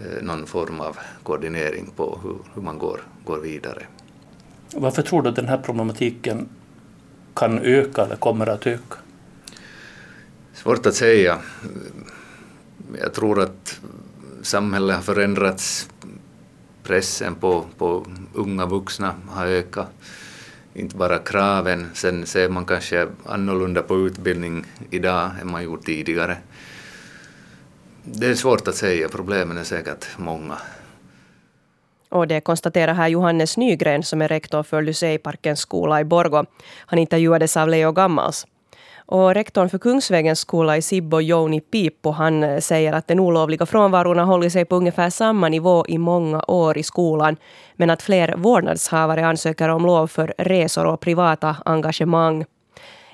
eh, 0.00 0.22
någon 0.22 0.46
form 0.46 0.80
av 0.80 0.96
koordinering 1.22 1.90
på 1.96 2.18
hur, 2.22 2.36
hur 2.54 2.62
man 2.62 2.78
går, 2.78 3.00
går 3.24 3.38
vidare. 3.38 3.82
Varför 4.74 5.02
tror 5.02 5.22
du 5.22 5.28
att 5.28 5.36
den 5.36 5.48
här 5.48 5.58
problematiken 5.58 6.48
kan 7.34 7.58
öka 7.58 8.02
eller 8.02 8.16
kommer 8.16 8.46
att 8.46 8.66
öka? 8.66 8.96
Svårt 10.58 10.86
att 10.86 10.94
säga. 10.94 11.38
Jag 13.00 13.14
tror 13.14 13.40
att 13.40 13.80
samhället 14.42 14.96
har 14.96 15.02
förändrats. 15.02 15.90
Pressen 16.82 17.34
på, 17.34 17.64
på 17.78 18.06
unga 18.34 18.66
vuxna 18.66 19.14
har 19.28 19.46
ökat. 19.46 19.88
Inte 20.74 20.96
bara 20.96 21.18
kraven. 21.18 21.90
Sen 21.94 22.26
ser 22.26 22.48
man 22.48 22.64
kanske 22.66 23.08
annorlunda 23.24 23.82
på 23.82 23.96
utbildning 24.06 24.64
idag 24.90 25.30
än 25.40 25.50
man 25.50 25.64
gjort 25.64 25.86
tidigare. 25.86 26.36
Det 28.04 28.26
är 28.26 28.34
svårt 28.34 28.68
att 28.68 28.76
säga. 28.76 29.08
Problemen 29.08 29.58
är 29.58 29.64
säkert 29.64 30.06
många. 30.16 30.58
Och 32.08 32.28
det 32.28 32.40
konstaterar 32.40 32.94
här 32.94 33.08
Johannes 33.08 33.56
Nygren 33.56 34.02
som 34.02 34.22
är 34.22 34.28
rektor 34.28 34.62
för 34.62 34.82
Lyseiparkens 34.82 35.60
skola 35.60 36.00
i 36.00 36.04
Borgo. 36.04 36.44
Han 36.78 36.98
intervjuades 36.98 37.56
av 37.56 37.68
Leo 37.68 37.92
Gammals. 37.92 38.46
Och 39.10 39.34
rektorn 39.34 39.68
för 39.68 39.78
Kungsvägens 39.78 40.40
skola 40.40 40.76
i 40.76 40.82
Sibbo, 40.82 41.20
Jouni 41.20 41.60
Piippo, 41.60 42.10
han 42.10 42.42
eh, 42.42 42.58
säger 42.58 42.92
att 42.92 43.08
den 43.08 43.20
olovliga 43.20 43.66
frånvaron 43.66 44.18
har 44.18 44.24
hållit 44.24 44.52
sig 44.52 44.64
på 44.64 44.76
ungefär 44.76 45.10
samma 45.10 45.48
nivå 45.48 45.84
i 45.88 45.98
många 45.98 46.44
år 46.48 46.78
i 46.78 46.82
skolan, 46.82 47.36
men 47.76 47.90
att 47.90 48.02
fler 48.02 48.34
vårdnadshavare 48.36 49.26
ansöker 49.26 49.68
om 49.68 49.86
lov 49.86 50.06
för 50.06 50.34
resor 50.38 50.84
och 50.84 51.00
privata 51.00 51.56
engagemang. 51.64 52.44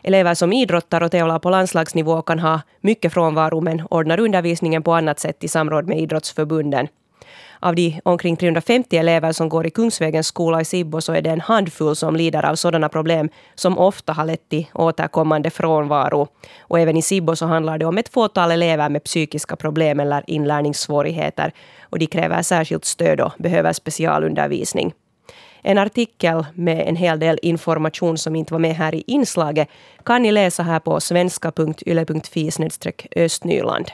Elever 0.02 0.34
som 0.34 0.52
idrottar 0.52 1.00
och 1.00 1.10
tävlar 1.10 1.38
på 1.38 1.50
landslagsnivå 1.50 2.22
kan 2.22 2.38
ha 2.38 2.60
mycket 2.80 3.12
frånvaro 3.12 3.60
men 3.60 3.86
ordnar 3.90 4.20
undervisningen 4.20 4.82
på 4.82 4.92
annat 4.92 5.20
sätt 5.20 5.44
i 5.44 5.48
samråd 5.48 5.88
med 5.88 5.98
idrottsförbunden. 5.98 6.88
Av 7.64 7.74
de 7.74 8.00
omkring 8.04 8.36
350 8.36 8.96
elever 8.96 9.32
som 9.32 9.48
går 9.48 9.66
i 9.66 9.70
Kungsvägens 9.70 10.26
skola 10.26 10.60
i 10.60 10.64
Sibbo 10.64 11.00
så 11.00 11.12
är 11.12 11.22
det 11.22 11.30
en 11.30 11.40
handfull 11.40 11.96
som 11.96 12.16
lider 12.16 12.44
av 12.44 12.54
sådana 12.54 12.88
problem 12.88 13.28
som 13.54 13.78
ofta 13.78 14.12
har 14.12 14.24
lett 14.24 14.48
till 14.48 14.66
återkommande 14.74 15.50
frånvaro. 15.50 16.28
Och 16.60 16.80
även 16.80 16.96
i 16.96 17.02
Sibbo 17.02 17.36
så 17.36 17.46
handlar 17.46 17.78
det 17.78 17.84
om 17.84 17.98
ett 17.98 18.08
fåtal 18.08 18.50
elever 18.50 18.88
med 18.88 19.04
psykiska 19.04 19.56
problem 19.56 20.00
eller 20.00 20.24
inlärningssvårigheter. 20.26 21.52
Och 21.82 21.98
de 21.98 22.06
kräver 22.06 22.42
särskilt 22.42 22.84
stöd 22.84 23.20
och 23.20 23.32
behöver 23.38 23.72
specialundervisning. 23.72 24.92
En 25.62 25.78
artikel 25.78 26.46
med 26.54 26.88
en 26.88 26.96
hel 26.96 27.18
del 27.18 27.38
information 27.42 28.18
som 28.18 28.36
inte 28.36 28.54
var 28.54 28.60
med 28.60 28.76
här 28.76 28.94
i 28.94 29.04
inslaget 29.06 29.68
kan 30.04 30.22
ni 30.22 30.32
läsa 30.32 30.62
här 30.62 30.80
på 30.80 31.00
svenska.yle.fi 31.00 32.50
östnyland. 33.16 33.90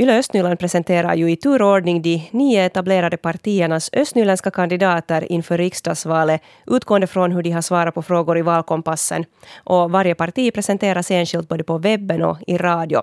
Yle 0.00 0.18
Östnyland 0.18 0.58
presenterar 0.58 1.14
ju 1.14 1.30
i 1.30 1.36
turordning 1.36 2.02
de 2.02 2.28
nio 2.30 2.64
etablerade 2.64 3.16
partiernas 3.16 3.90
östnyländska 3.92 4.50
kandidater 4.50 5.32
inför 5.32 5.58
riksdagsvalet 5.58 6.42
utgående 6.66 7.06
från 7.06 7.32
hur 7.32 7.42
de 7.42 7.50
har 7.50 7.62
svarat 7.62 7.94
på 7.94 8.02
frågor 8.02 8.38
i 8.38 8.42
valkompassen. 8.42 9.24
Och 9.64 9.90
varje 9.90 10.14
parti 10.14 10.54
presenteras 10.54 11.10
enskilt 11.10 11.48
både 11.48 11.64
på 11.64 11.78
webben 11.78 12.22
och 12.22 12.38
i 12.46 12.56
radio. 12.58 13.02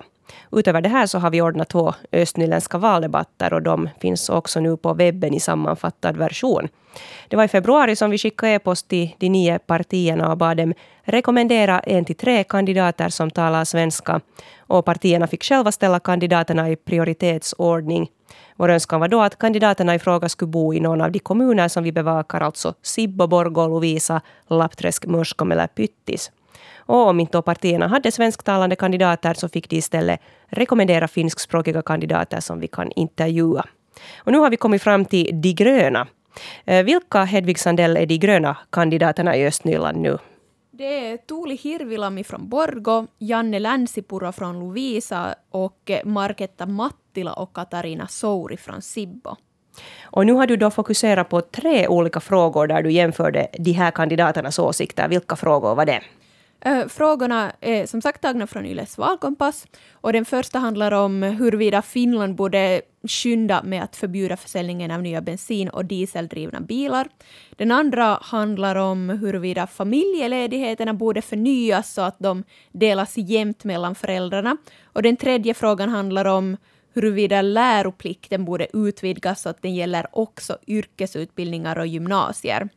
Utöver 0.52 0.80
det 0.80 0.88
här 0.88 1.06
så 1.06 1.18
har 1.18 1.30
vi 1.30 1.42
ordnat 1.42 1.68
två 1.68 1.94
östnyländska 2.12 2.78
valdebatter 2.78 3.52
och 3.52 3.62
de 3.62 3.88
finns 4.00 4.28
också 4.28 4.60
nu 4.60 4.76
på 4.76 4.94
webben 4.94 5.34
i 5.34 5.40
sammanfattad 5.40 6.16
version. 6.16 6.68
Det 7.28 7.36
var 7.36 7.44
i 7.44 7.48
februari 7.48 7.96
som 7.96 8.10
vi 8.10 8.18
skickade 8.18 8.52
e-post 8.52 8.88
till 8.88 9.14
de 9.18 9.28
nio 9.28 9.58
partierna 9.58 10.30
och 10.30 10.38
bad 10.38 10.56
dem 10.56 10.74
rekommendera 11.02 11.78
en 11.78 12.04
till 12.04 12.16
tre 12.16 12.44
kandidater 12.44 13.08
som 13.08 13.30
talar 13.30 13.64
svenska. 13.64 14.20
Och 14.58 14.84
partierna 14.84 15.26
fick 15.26 15.44
själva 15.44 15.72
ställa 15.72 16.00
kandidaterna 16.00 16.70
i 16.70 16.76
prioritetsordning. 16.76 18.08
Vår 18.56 18.68
önskan 18.68 19.00
var 19.00 19.08
då 19.08 19.20
att 19.20 19.38
kandidaterna 19.38 19.94
i 19.94 19.98
fråga 19.98 20.28
skulle 20.28 20.50
bo 20.50 20.74
i 20.74 20.80
någon 20.80 21.00
av 21.00 21.12
de 21.12 21.18
kommuner 21.18 21.68
som 21.68 21.84
vi 21.84 21.92
bevakar, 21.92 22.40
alltså 22.40 22.74
Sibbo, 22.82 23.26
Borgå, 23.26 23.68
Lovisa, 23.68 24.20
Lappträsk, 24.48 25.06
Mörskom 25.06 25.52
eller 25.52 25.66
Pyttis. 25.66 26.30
Och 26.76 27.06
om 27.08 27.20
inte 27.20 27.42
partierna 27.42 27.88
hade 27.88 28.12
svensktalande 28.12 28.76
kandidater 28.76 29.34
så 29.34 29.48
fick 29.48 29.68
de 29.68 29.76
istället 29.76 30.20
rekommendera 30.46 31.08
finskspråkiga 31.08 31.82
kandidater 31.82 32.40
som 32.40 32.60
vi 32.60 32.68
kan 32.68 32.92
intervjua. 32.96 33.64
Och 34.16 34.32
nu 34.32 34.38
har 34.38 34.50
vi 34.50 34.56
kommit 34.56 34.82
fram 34.82 35.04
till 35.04 35.40
De 35.40 35.52
gröna. 35.52 36.06
Eh, 36.64 36.84
vilka, 36.84 37.24
Hedvig 37.24 37.58
Sandell, 37.58 37.96
är 37.96 38.06
de 38.06 38.18
gröna 38.18 38.56
kandidaterna 38.70 39.36
i 39.36 39.46
Östnyland 39.46 39.98
nu? 39.98 40.18
Det 40.70 41.08
är 41.10 41.16
Tuuli 41.16 41.56
Hirvilami 41.56 42.24
från 42.24 42.48
Borgo, 42.48 43.06
Janne 43.18 43.58
Länsipuro 43.58 44.32
från 44.32 44.60
Lovisa 44.60 45.34
och 45.50 45.90
Marketta 46.04 46.66
Mattila 46.66 47.32
och 47.32 47.52
Katarina 47.52 48.06
Souri 48.06 48.56
från 48.56 48.82
Sibbo. 48.82 49.36
Och 50.04 50.26
nu 50.26 50.32
har 50.32 50.46
du 50.46 50.56
då 50.56 50.70
fokuserat 50.70 51.28
på 51.28 51.40
tre 51.40 51.88
olika 51.88 52.20
frågor 52.20 52.66
där 52.66 52.82
du 52.82 52.90
jämförde 52.90 53.48
de 53.58 53.72
här 53.72 53.90
kandidaternas 53.90 54.58
åsikter. 54.58 55.08
Vilka 55.08 55.36
frågor 55.36 55.74
var 55.74 55.86
det? 55.86 56.00
Eh, 56.60 56.86
frågorna 56.88 57.52
är 57.60 57.86
som 57.86 58.02
sagt 58.02 58.22
tagna 58.22 58.46
från 58.46 58.66
Yles 58.66 58.98
valkompass. 58.98 59.66
Och 59.92 60.12
den 60.12 60.24
första 60.24 60.58
handlar 60.58 60.92
om 60.92 61.22
huruvida 61.22 61.82
Finland 61.82 62.34
borde 62.34 62.82
skynda 63.08 63.62
med 63.62 63.82
att 63.82 63.96
förbjuda 63.96 64.36
försäljningen 64.36 64.90
av 64.90 65.02
nya 65.02 65.20
bensin 65.20 65.68
och 65.68 65.84
dieseldrivna 65.84 66.60
bilar. 66.60 67.08
Den 67.56 67.72
andra 67.72 68.18
handlar 68.22 68.76
om 68.76 69.08
huruvida 69.08 69.66
familjeledigheterna 69.66 70.94
borde 70.94 71.22
förnyas 71.22 71.94
så 71.94 72.02
att 72.02 72.18
de 72.18 72.44
delas 72.72 73.16
jämnt 73.16 73.64
mellan 73.64 73.94
föräldrarna. 73.94 74.56
Och 74.84 75.02
den 75.02 75.16
tredje 75.16 75.54
frågan 75.54 75.88
handlar 75.88 76.24
om 76.24 76.56
huruvida 76.94 77.42
läroplikten 77.42 78.44
borde 78.44 78.66
utvidgas 78.72 79.42
så 79.42 79.48
att 79.48 79.62
den 79.62 79.74
gäller 79.74 80.06
också 80.12 80.58
yrkesutbildningar 80.66 81.78
och 81.78 81.86
gymnasier. 81.86 82.68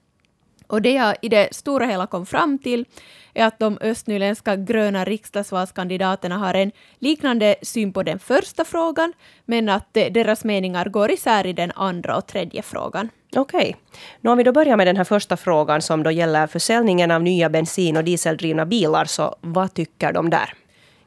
Och 0.70 0.82
det 0.82 0.94
jag 0.94 1.16
i 1.22 1.30
det 1.30 1.48
stora 1.52 1.86
hela 1.86 2.08
kom 2.08 2.26
fram 2.26 2.58
till 2.60 2.86
är 3.34 3.46
att 3.46 3.60
de 3.60 3.78
östnyländska 3.82 4.56
gröna 4.56 5.06
riksdagsvalskandidaterna 5.06 6.38
har 6.38 6.54
en 6.54 6.72
liknande 7.00 7.56
syn 7.62 7.94
på 7.94 8.04
den 8.04 8.20
första 8.20 8.66
frågan, 8.66 9.14
men 9.46 9.70
att 9.70 9.94
deras 9.94 10.44
meningar 10.44 10.86
går 10.86 11.12
isär 11.12 11.46
i 11.46 11.54
den 11.54 11.72
andra 11.76 12.18
och 12.18 12.28
tredje 12.28 12.62
frågan. 12.62 13.10
Okej. 13.36 13.60
Okay. 13.60 13.74
Nu 14.22 14.30
om 14.30 14.38
vi 14.38 14.44
då 14.44 14.52
börjar 14.52 14.78
med 14.78 14.88
den 14.88 14.98
här 14.98 15.04
första 15.04 15.38
frågan 15.38 15.82
som 15.82 16.04
då 16.04 16.12
gäller 16.12 16.48
försäljningen 16.48 17.12
av 17.12 17.24
nya 17.24 17.50
bensin 17.50 17.98
och 17.98 18.04
dieseldrivna 18.04 18.66
bilar, 18.66 19.06
så 19.06 19.36
vad 19.42 19.74
tycker 19.74 20.14
de 20.14 20.30
där? 20.30 20.54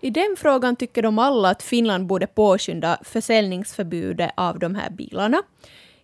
I 0.01 0.11
den 0.11 0.37
frågan 0.39 0.77
tycker 0.77 1.03
de 1.03 1.19
alla 1.19 1.51
att 1.51 1.63
Finland 1.63 2.07
borde 2.07 2.27
påskynda 2.27 2.99
försäljningsförbudet 3.03 4.31
av 4.37 4.59
de 4.59 4.75
här 4.75 4.91
bilarna. 4.91 5.43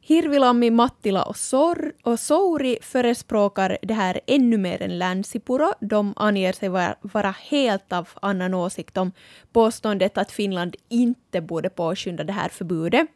Hirvilammi, 0.00 0.70
Mattila 0.70 1.22
och, 1.22 1.36
Sor 1.36 1.92
och 2.02 2.20
Souri 2.20 2.78
förespråkar 2.82 3.78
det 3.82 3.94
här 3.94 4.20
ännu 4.26 4.58
mer 4.58 4.82
än 4.82 4.98
Länsipuro. 4.98 5.72
De 5.80 6.14
anger 6.16 6.52
sig 6.52 6.68
vara, 6.68 6.94
vara 7.00 7.34
helt 7.40 7.92
av 7.92 8.08
annan 8.22 8.54
åsikt 8.54 8.96
om 8.96 9.12
påståendet 9.52 10.18
att 10.18 10.32
Finland 10.32 10.76
inte 10.88 11.40
borde 11.40 11.70
påskynda 11.70 12.24
det 12.24 12.32
här 12.32 12.48
förbudet. 12.48 13.06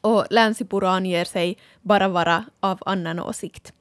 Och 0.00 0.24
Länsipuro 0.30 0.86
anger 0.86 1.24
sig 1.24 1.58
bara 1.82 2.08
vara 2.08 2.44
av 2.60 2.78
annan 2.86 3.20
åsikt. 3.20 3.72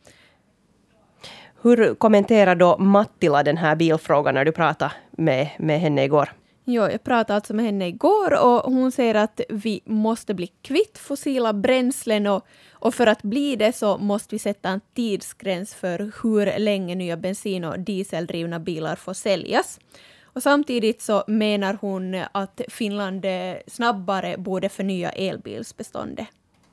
Hur 1.61 1.95
kommenterar 1.95 2.55
då 2.55 2.77
Mattila 2.77 3.43
den 3.43 3.57
här 3.57 3.75
bilfrågan 3.75 4.33
när 4.33 4.45
du 4.45 4.51
pratade 4.51 4.91
med, 5.11 5.49
med 5.59 5.79
henne 5.79 6.03
igår? 6.03 6.29
Ja, 6.67 6.91
jag 6.91 7.03
pratade 7.03 7.35
alltså 7.35 7.53
med 7.53 7.65
henne 7.65 7.87
igår 7.87 8.33
och 8.33 8.71
hon 8.73 8.91
säger 8.91 9.15
att 9.15 9.41
vi 9.49 9.81
måste 9.85 10.33
bli 10.33 10.47
kvitt 10.61 10.97
fossila 10.97 11.53
bränslen 11.53 12.27
och, 12.27 12.45
och 12.73 12.93
för 12.93 13.07
att 13.07 13.23
bli 13.23 13.55
det 13.55 13.71
så 13.71 13.97
måste 13.97 14.35
vi 14.35 14.39
sätta 14.39 14.69
en 14.69 14.81
tidsgräns 14.95 15.75
för 15.75 15.97
hur 16.23 16.59
länge 16.59 16.95
nya 16.95 17.17
bensin 17.17 17.65
och 17.65 17.79
dieseldrivna 17.79 18.59
bilar 18.59 18.95
får 18.95 19.13
säljas. 19.13 19.79
Och 20.23 20.43
samtidigt 20.43 21.01
så 21.01 21.23
menar 21.27 21.77
hon 21.81 22.15
att 22.31 22.61
Finland 22.69 23.25
eh, 23.25 23.55
snabbare 23.67 24.37
borde 24.37 24.69
förnya 24.69 25.09
elbilsbeståndet. 25.09 26.27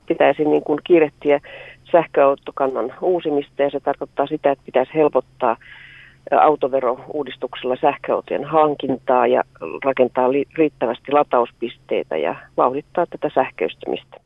Pitäisi 0.07 0.45
niin 0.45 0.63
kuin 0.63 0.79
kiirehtiä 0.87 1.39
sähköautokannan 1.91 2.93
uusimista 3.01 3.63
ja 3.63 3.69
se 3.69 3.79
tarkoittaa 3.79 4.27
sitä, 4.27 4.51
että 4.51 4.65
pitäisi 4.65 4.93
helpottaa 4.93 5.57
autoverouudistuksella 6.31 7.75
sähköautojen 7.81 8.45
hankintaa 8.45 9.27
ja 9.27 9.43
rakentaa 9.83 10.27
riittävästi 10.57 11.11
latauspisteitä 11.11 12.17
ja 12.17 12.35
vauhdittaa 12.57 13.05
tätä 13.05 13.29
sähköistymistä. 13.33 14.17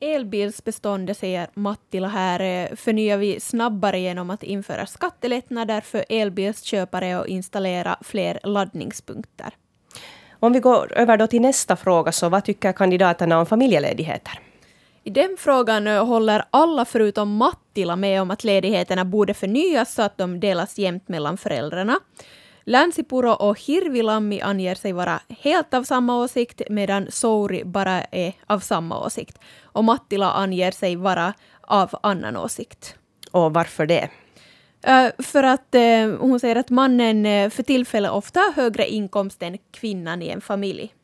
Elbilsbeståndet, 0.00 1.16
säger 1.16 1.48
Mattila 1.54 2.08
här, 2.08 2.40
förnyar 2.76 3.18
vi 3.18 3.40
snabbare 3.40 3.98
genom 3.98 4.30
att 4.30 4.42
införa 4.42 4.86
skattelättnader 4.86 5.80
för 5.80 6.04
elbilsköpare 6.08 7.18
och 7.18 7.26
installera 7.26 7.96
fler 8.04 8.38
laddningspunkter. 8.42 9.54
Om 10.40 10.52
vi 10.52 10.60
går 10.60 10.98
över 10.98 11.16
då 11.16 11.26
till 11.26 11.42
nästa 11.42 11.76
fråga, 11.76 12.12
så 12.12 12.28
vad 12.28 12.44
tycker 12.44 12.72
kandidaterna 12.72 13.38
om 13.38 13.46
familjeledigheter? 13.46 14.43
I 15.06 15.10
den 15.10 15.36
frågan 15.38 15.86
håller 15.86 16.44
alla 16.50 16.84
förutom 16.84 17.36
Mattila 17.36 17.96
med 17.96 18.22
om 18.22 18.30
att 18.30 18.44
ledigheterna 18.44 19.04
borde 19.04 19.34
förnyas 19.34 19.94
så 19.94 20.02
att 20.02 20.18
de 20.18 20.40
delas 20.40 20.78
jämnt 20.78 21.08
mellan 21.08 21.36
föräldrarna. 21.36 22.00
Länsipuro 22.64 23.30
och 23.30 23.60
Hirvilammi 23.60 24.40
anger 24.40 24.74
sig 24.74 24.92
vara 24.92 25.20
helt 25.28 25.74
av 25.74 25.84
samma 25.84 26.16
åsikt 26.16 26.62
medan 26.70 27.06
Souri 27.10 27.64
bara 27.64 28.02
är 28.02 28.32
av 28.46 28.58
samma 28.58 29.06
åsikt. 29.06 29.38
Och 29.62 29.84
Mattila 29.84 30.30
anger 30.30 30.70
sig 30.70 30.96
vara 30.96 31.34
av 31.60 31.90
annan 32.02 32.36
åsikt. 32.36 32.96
Och 33.30 33.54
varför 33.54 33.86
det? 33.86 34.08
Uh, 34.88 35.24
för 35.24 35.42
att 35.42 35.74
uh, 35.74 36.16
hon 36.20 36.40
säger 36.40 36.56
att 36.56 36.70
mannen 36.70 37.50
för 37.50 37.62
tillfället 37.62 38.10
ofta 38.10 38.40
har 38.40 38.52
högre 38.52 38.88
inkomst 38.88 39.42
än 39.42 39.58
kvinnan 39.72 40.22
i 40.22 40.28
en 40.28 40.40
familj 40.40 40.94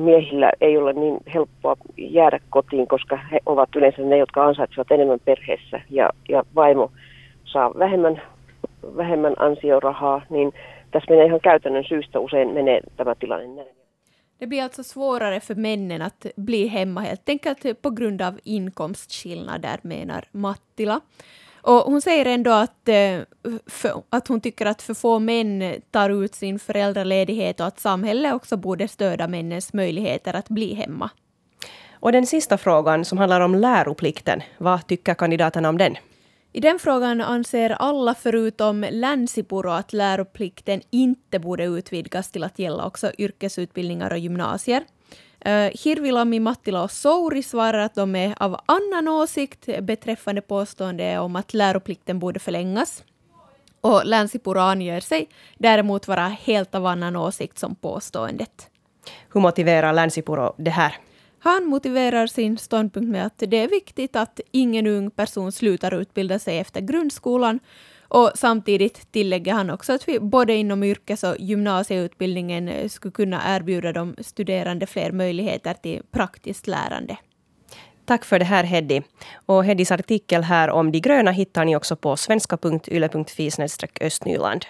miehillä 0.00 0.52
ei 0.60 0.76
ole 0.76 0.92
niin 0.92 1.18
helppoa 1.34 1.76
jäädä 1.96 2.40
kotiin, 2.50 2.88
koska 2.88 3.16
he 3.16 3.40
ovat 3.46 3.76
yleensä 3.76 4.02
ne, 4.02 4.18
jotka 4.18 4.46
ansaitsevat 4.46 4.90
enemmän 4.90 5.20
perheessä 5.24 5.80
ja, 5.90 6.10
ja 6.28 6.42
vaimo 6.54 6.92
saa 7.44 7.70
vähemmän, 7.78 8.22
vähemmän 8.96 9.34
ansiorahaa, 9.38 10.22
niin 10.30 10.52
tässä 10.90 11.10
menee 11.10 11.26
ihan 11.26 11.40
käytännön 11.40 11.84
syystä 11.84 12.20
usein 12.20 12.48
menee 12.48 12.80
tämä 12.96 13.14
tilanne 13.14 13.46
näin. 13.46 13.80
Det 14.40 14.46
blir 14.46 14.62
alltså 14.62 14.82
svårare 14.82 15.40
för 15.40 15.54
männen 15.54 16.02
att 16.02 16.26
bli 16.36 16.66
hemma 16.66 17.00
helt 17.00 17.28
enkelt 17.28 17.82
på 17.82 17.90
grund 17.90 18.22
av 18.22 18.38
inkomstskillnader, 18.44 19.78
menar 19.82 20.24
Mattila. 20.32 21.00
Och 21.62 21.76
hon 21.76 22.02
säger 22.02 22.26
ändå 22.26 22.50
att, 22.50 22.88
eh, 22.88 23.20
för, 23.66 24.02
att 24.10 24.28
hon 24.28 24.40
tycker 24.40 24.66
att 24.66 24.82
för 24.82 24.94
få 24.94 25.18
män 25.18 25.74
tar 25.90 26.10
ut 26.10 26.34
sin 26.34 26.58
föräldraledighet 26.58 27.60
och 27.60 27.66
att 27.66 27.80
samhället 27.80 28.34
också 28.34 28.56
borde 28.56 28.88
stödja 28.88 29.28
männens 29.28 29.72
möjligheter 29.72 30.36
att 30.36 30.48
bli 30.48 30.74
hemma. 30.74 31.10
Och 31.92 32.12
den 32.12 32.26
sista 32.26 32.58
frågan 32.58 33.04
som 33.04 33.18
handlar 33.18 33.40
om 33.40 33.54
läroplikten, 33.54 34.42
vad 34.58 34.86
tycker 34.86 35.14
kandidaterna 35.14 35.68
om 35.68 35.78
den? 35.78 35.96
I 36.52 36.60
den 36.60 36.78
frågan 36.78 37.20
anser 37.20 37.70
alla 37.70 38.14
förutom 38.14 38.86
Länsipuro 38.90 39.70
att 39.70 39.92
läroplikten 39.92 40.80
inte 40.90 41.38
borde 41.38 41.64
utvidgas 41.64 42.30
till 42.30 42.44
att 42.44 42.58
gälla 42.58 42.86
också 42.86 43.12
yrkesutbildningar 43.18 44.10
och 44.10 44.18
gymnasier. 44.18 44.84
Uh, 45.46 45.70
Hirvilami, 45.84 46.40
Mattila 46.40 46.82
och 46.82 46.90
Souri 46.90 47.42
svarar 47.42 47.78
att 47.78 47.94
de 47.94 48.16
är 48.16 48.34
av 48.42 48.60
annan 48.66 49.08
åsikt 49.08 49.68
beträffande 49.82 50.40
påstående 50.40 51.18
om 51.18 51.36
att 51.36 51.54
läroplikten 51.54 52.18
borde 52.18 52.40
förlängas. 52.40 53.04
Och 53.80 54.02
Länsipuro 54.04 54.58
anger 54.58 55.00
sig 55.00 55.28
däremot 55.58 56.08
vara 56.08 56.28
helt 56.28 56.74
av 56.74 56.86
annan 56.86 57.16
åsikt 57.16 57.58
som 57.58 57.74
påståendet. 57.74 58.70
Hur 59.32 59.40
motiverar 59.40 59.92
Länsipuro 59.92 60.54
det 60.58 60.70
här? 60.70 60.96
Han 61.38 61.66
motiverar 61.66 62.26
sin 62.26 62.58
ståndpunkt 62.58 63.08
med 63.08 63.26
att 63.26 63.42
det 63.46 63.56
är 63.56 63.68
viktigt 63.68 64.16
att 64.16 64.40
ingen 64.50 64.86
ung 64.86 65.10
person 65.10 65.52
slutar 65.52 65.94
utbilda 65.94 66.38
sig 66.38 66.58
efter 66.58 66.80
grundskolan 66.80 67.60
och 68.10 68.30
samtidigt 68.34 69.12
tillägger 69.12 69.52
han 69.52 69.70
också 69.70 69.92
att 69.92 70.08
vi 70.08 70.20
både 70.20 70.54
inom 70.54 70.82
yrkes 70.82 71.24
och 71.24 71.36
gymnasieutbildningen 71.38 72.88
skulle 72.88 73.12
kunna 73.12 73.56
erbjuda 73.56 73.92
de 73.92 74.14
studerande 74.18 74.86
fler 74.86 75.12
möjligheter 75.12 75.74
till 75.74 76.02
praktiskt 76.12 76.66
lärande. 76.66 77.16
Tack 78.04 78.24
för 78.24 78.38
det 78.38 78.44
här 78.44 78.64
Heddi. 78.64 79.02
Och 79.46 79.64
Heddis 79.64 79.92
artikel 79.92 80.42
här 80.42 80.70
om 80.70 80.92
de 80.92 81.00
gröna 81.00 81.30
hittar 81.30 81.64
ni 81.64 81.76
också 81.76 81.96
på 81.96 82.16
svenska.yle.fi 82.16 83.50
östnyland. 84.00 84.64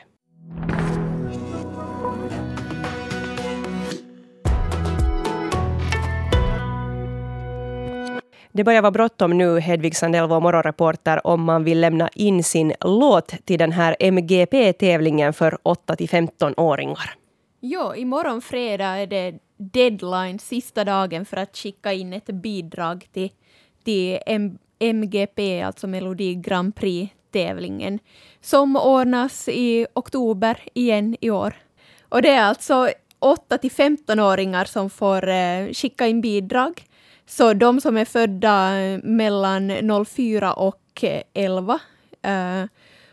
Det 8.52 8.64
börjar 8.64 8.82
vara 8.82 8.90
bråttom 8.90 9.38
nu, 9.38 9.60
Hedvig 9.60 9.96
Sandell, 9.96 10.28
vår 10.28 10.40
morgonreporter, 10.40 11.26
om 11.26 11.44
man 11.44 11.64
vill 11.64 11.80
lämna 11.80 12.08
in 12.08 12.44
sin 12.44 12.72
låt 12.80 13.34
till 13.44 13.58
den 13.58 13.72
här 13.72 13.96
MGP-tävlingen 14.00 15.32
för 15.32 15.58
8-15-åringar. 15.64 17.14
Jo, 17.60 17.94
imorgon 17.94 18.42
fredag 18.42 18.98
är 18.98 19.06
det 19.06 19.38
deadline, 19.56 20.38
sista 20.38 20.84
dagen 20.84 21.24
för 21.24 21.36
att 21.36 21.56
skicka 21.56 21.92
in 21.92 22.12
ett 22.12 22.26
bidrag 22.26 23.06
till, 23.12 23.30
till 23.84 24.18
M 24.26 24.58
MGP, 24.80 25.62
alltså 25.62 25.86
Melodi 25.86 26.34
Grand 26.34 26.74
Prix-tävlingen, 26.74 27.98
som 28.40 28.76
ordnas 28.76 29.48
i 29.48 29.86
oktober 29.94 30.60
igen 30.74 31.16
i 31.20 31.30
år. 31.30 31.54
Och 32.08 32.22
det 32.22 32.30
är 32.30 32.42
alltså 32.42 32.88
8 33.18 33.58
till 33.58 33.70
15-åringar 33.70 34.64
som 34.64 34.90
får 34.90 35.28
eh, 35.28 35.72
skicka 35.72 36.06
in 36.06 36.20
bidrag. 36.20 36.82
Så 37.30 37.52
de 37.52 37.80
som 37.80 37.96
är 37.96 38.04
födda 38.04 38.80
eh, 38.80 39.00
mellan 39.02 39.72
04 40.06 40.52
och 40.52 41.04
eh, 41.04 41.22
11 41.34 41.80
uh, 42.26 42.32
eh, 42.32 42.66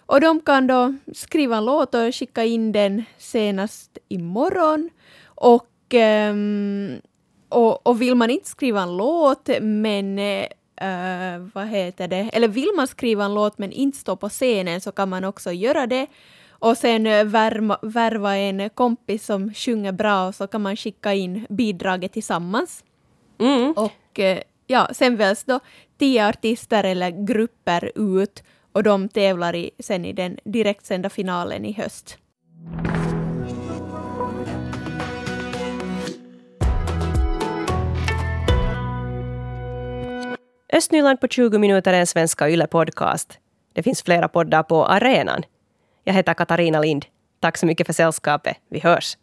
och 0.06 0.22
de 0.22 0.42
kan 0.42 0.68
då 0.68 0.94
skriva 1.14 1.58
en 1.58 1.66
låt 1.66 1.96
och 1.96 2.16
skicka 2.16 2.44
in 2.44 2.72
den 2.72 3.04
senast 3.18 3.98
imorgon. 4.10 4.90
Och, 5.26 5.94
um, 6.30 7.02
och, 7.50 7.88
och 7.88 8.02
vill 8.02 8.16
man 8.16 8.30
inte 8.30 8.50
skriva 8.50 8.82
en 8.82 8.98
låt 8.98 9.50
men 9.62 10.20
uh, 10.20 11.50
vad 11.54 11.68
heter 11.68 12.08
det, 12.08 12.30
eller 12.34 12.48
vill 12.48 12.70
man 12.76 12.88
skriva 12.88 13.26
en 13.26 13.34
låt 13.34 13.58
men 13.58 13.72
inte 13.72 13.98
stå 13.98 14.16
på 14.16 14.30
scenen 14.30 14.82
så 14.82 14.92
kan 14.92 15.10
man 15.10 15.24
också 15.24 15.52
göra 15.52 15.88
det. 15.88 16.08
Och 16.50 16.78
sen 16.78 17.04
värma, 17.30 17.78
värva 17.82 18.38
en 18.38 18.70
kompis 18.70 19.26
som 19.26 19.54
sjunger 19.54 19.92
bra 19.92 20.28
och 20.28 20.36
så 20.36 20.48
kan 20.48 20.62
man 20.62 20.76
skicka 20.76 21.14
in 21.14 21.46
bidraget 21.50 22.14
tillsammans. 22.14 22.84
Mm. 23.40 23.72
Och 23.72 24.20
eh, 24.20 24.42
ja, 24.68 24.90
sen 24.94 25.16
väljs 25.16 25.44
då 25.44 25.60
tio 26.00 26.28
artister 26.28 26.84
eller 26.84 27.26
grupper 27.26 27.92
ut 27.96 28.44
och 28.72 28.84
de 28.84 29.10
tävlar 29.10 29.56
i, 29.56 29.72
sen 29.80 30.06
i 30.06 30.14
den 30.14 30.38
direktsända 30.44 31.10
finalen 31.10 31.66
i 31.66 31.74
höst. 31.74 32.18
Östnyland 40.74 41.22
på 41.22 41.28
20 41.28 41.58
minuter 41.58 41.94
är 41.94 42.00
en 42.00 42.08
svenska 42.08 42.50
YLE-podcast. 42.50 43.38
Det 43.74 43.84
finns 43.84 44.04
flera 44.04 44.28
poddar 44.28 44.64
på 44.64 44.86
arenan. 44.86 45.44
Jag 46.04 46.14
heter 46.14 46.34
Katarina 46.34 46.80
Lind. 46.80 47.06
Tack 47.40 47.58
så 47.58 47.66
mycket 47.66 47.88
för 47.88 47.94
sällskapet. 47.94 48.58
Vi 48.70 48.80
hörs. 48.80 49.16